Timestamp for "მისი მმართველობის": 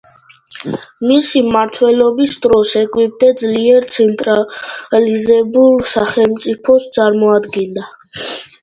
1.09-2.33